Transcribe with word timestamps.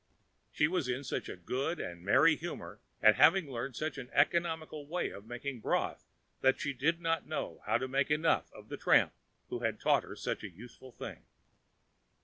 She 0.51 0.67
was 0.67 0.89
in 0.89 1.03
such 1.03 1.29
a 1.29 1.35
good 1.35 1.79
and 1.79 2.03
merry 2.03 2.35
humor 2.35 2.79
at 3.03 3.17
having 3.17 3.51
learned 3.51 3.75
such 3.75 3.99
an 3.99 4.09
economical 4.13 4.87
way 4.87 5.11
of 5.11 5.27
making 5.27 5.59
broth 5.59 6.07
that 6.41 6.59
she 6.59 6.73
did 6.73 6.99
not 6.99 7.27
know 7.27 7.61
how 7.67 7.77
to 7.77 7.87
make 7.87 8.09
enough 8.09 8.51
of 8.51 8.69
the 8.69 8.77
tramp 8.77 9.13
who 9.49 9.59
had 9.59 9.79
taught 9.79 10.01
her 10.01 10.15
such 10.15 10.43
a 10.43 10.49
useful 10.49 10.91
thing. 10.91 11.21